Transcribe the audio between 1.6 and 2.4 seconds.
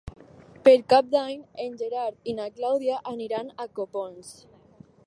en Gerard i